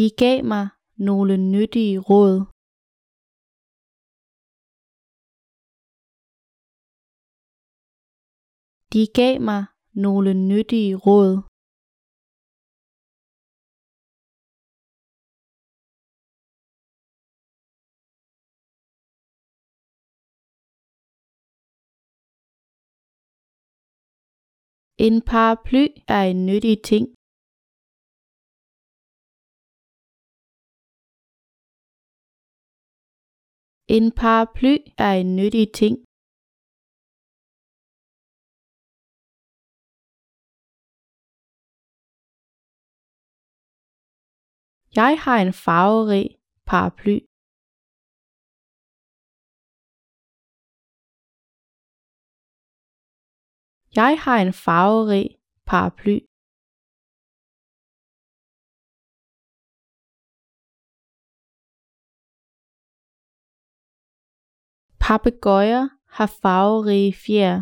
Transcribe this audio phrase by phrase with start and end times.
[0.00, 0.66] De gav mig
[1.08, 2.36] nogle nyttige råd.
[8.92, 9.62] De gav mig
[10.04, 11.32] nogle nyttige råd.
[25.06, 27.19] En paraply er en nyttig ting.
[33.96, 35.96] En paraply er en nyttig ting.
[45.00, 46.28] Jeg har en farverig
[46.70, 47.16] paraply.
[54.00, 55.28] Jeg har en farverig
[55.70, 56.29] paraply.
[65.10, 65.84] Papegøjer
[66.16, 67.54] har farverige fjer.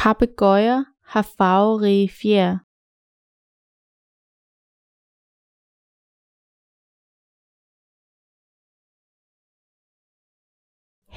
[0.00, 0.80] Papegøjer
[1.12, 2.50] har farverige fjer.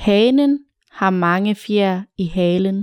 [0.06, 0.54] Hanen
[1.00, 2.78] har mange fjer i halen.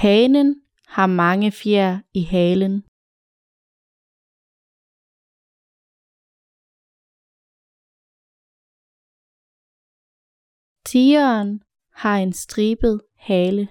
[0.00, 2.74] Hanen har mange fjer i halen.
[10.90, 11.50] Tigeren
[12.02, 12.96] har en stribet
[13.28, 13.64] hale.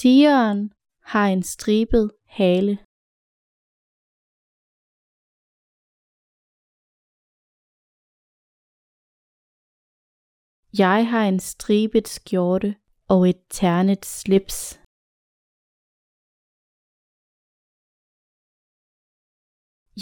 [0.00, 0.60] Tigeren
[1.12, 2.06] har en stribet
[2.38, 2.89] hale.
[10.78, 12.76] Jeg har en stribet skjorte
[13.08, 14.78] og et ternet slips.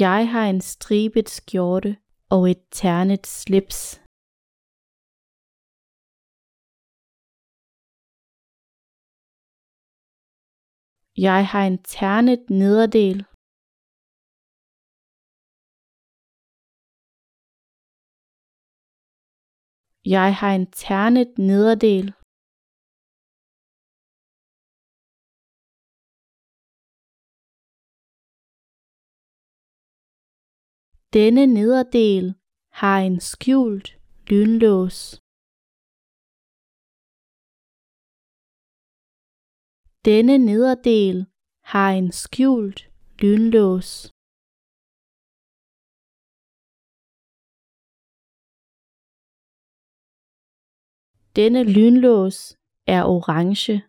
[0.05, 1.97] Jeg har en stribet skjorte
[2.31, 3.81] og et ternet slips.
[11.17, 13.25] Jeg har en ternet nederdel.
[20.05, 22.07] Jeg har en ternet nederdel.
[31.13, 32.35] Denne nederdel
[32.81, 33.89] har en skjult
[34.31, 34.99] lynlås.
[40.05, 41.27] Denne nederdel
[41.73, 42.81] har en skjult
[43.23, 44.18] lynlås.
[51.37, 52.57] Denne lynlås
[52.87, 53.83] er orange.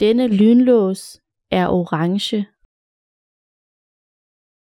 [0.00, 2.51] Denne lynlås er orange.